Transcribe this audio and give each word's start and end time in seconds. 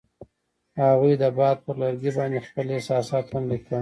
هغوی 0.81 1.13
د 1.21 1.23
باد 1.37 1.57
پر 1.65 1.75
لرګي 1.81 2.11
باندې 2.17 2.39
خپل 2.47 2.65
احساسات 2.77 3.25
هم 3.33 3.43
لیکل. 3.51 3.69